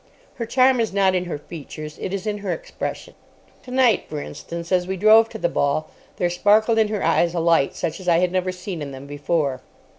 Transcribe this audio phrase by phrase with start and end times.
[0.37, 1.99] Her charm is not in her features.
[1.99, 3.13] It is in her expression.
[3.61, 7.39] Tonight, for instance, as we drove to the ball, there sparkled in her eyes a
[7.39, 9.61] light such as I had never seen in them before.